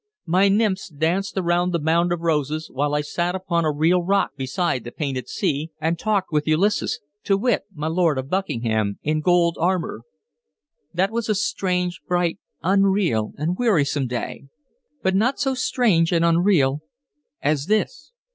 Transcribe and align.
My 0.25 0.49
nymphs 0.49 0.89
danced 0.89 1.37
around 1.37 1.69
the 1.73 1.79
mound 1.79 2.11
of 2.11 2.21
roses, 2.21 2.71
while 2.73 2.95
I 2.95 3.01
sat 3.01 3.35
upon 3.35 3.65
a 3.65 3.71
real 3.71 4.01
rock 4.01 4.31
beside 4.35 4.83
the 4.83 4.91
painted 4.91 5.29
sea 5.29 5.69
and 5.79 5.99
talked 5.99 6.31
with 6.31 6.47
Ulysses 6.47 6.99
to 7.23 7.37
wit, 7.37 7.65
my 7.71 7.85
Lord 7.85 8.17
of 8.17 8.27
Buckingham 8.27 8.97
in 9.03 9.21
gold 9.21 9.57
armor. 9.59 10.01
That 10.91 11.11
was 11.11 11.29
a 11.29 11.35
strange, 11.35 12.01
bright, 12.07 12.39
unreal, 12.63 13.33
and 13.37 13.59
wearisome 13.59 14.07
day, 14.07 14.45
but 15.03 15.13
not 15.13 15.39
so 15.39 15.53
strange 15.53 16.11
and 16.11 16.25
unreal 16.25 16.81
as 17.43 17.67
this." 17.67 18.11